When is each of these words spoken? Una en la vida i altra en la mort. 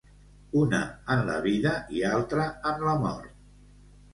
Una 0.61 0.79
en 1.15 1.21
la 1.27 1.35
vida 1.45 1.73
i 1.99 2.03
altra 2.15 2.49
en 2.73 2.85
la 2.89 2.99
mort. 3.05 3.31